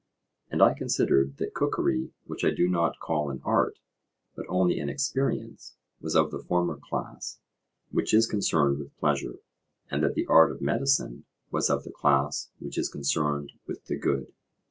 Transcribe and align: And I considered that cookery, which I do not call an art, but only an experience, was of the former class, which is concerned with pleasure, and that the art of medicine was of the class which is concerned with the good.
And 0.49 0.63
I 0.63 0.73
considered 0.73 1.37
that 1.37 1.53
cookery, 1.53 2.11
which 2.25 2.43
I 2.43 2.49
do 2.49 2.67
not 2.67 2.97
call 2.99 3.29
an 3.29 3.39
art, 3.45 3.77
but 4.33 4.47
only 4.49 4.79
an 4.79 4.89
experience, 4.89 5.75
was 5.99 6.15
of 6.15 6.31
the 6.31 6.39
former 6.39 6.77
class, 6.77 7.37
which 7.91 8.11
is 8.11 8.25
concerned 8.25 8.79
with 8.79 8.97
pleasure, 8.97 9.37
and 9.91 10.01
that 10.03 10.15
the 10.15 10.25
art 10.25 10.51
of 10.51 10.59
medicine 10.59 11.25
was 11.51 11.69
of 11.69 11.83
the 11.83 11.91
class 11.91 12.49
which 12.57 12.79
is 12.79 12.89
concerned 12.89 13.51
with 13.67 13.85
the 13.85 13.95
good. 13.95 14.33